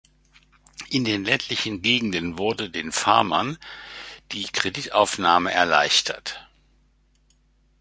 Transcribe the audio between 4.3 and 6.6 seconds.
die Kreditaufnahme erleichtert.